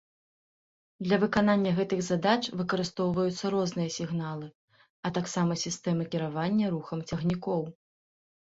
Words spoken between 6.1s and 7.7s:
кіравання рухам цягнікоў.